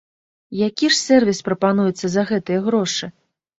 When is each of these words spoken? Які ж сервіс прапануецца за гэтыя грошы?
Які 0.67 0.87
ж 0.93 0.97
сервіс 1.09 1.43
прапануецца 1.51 2.05
за 2.17 2.25
гэтыя 2.33 2.59
грошы? 2.67 3.15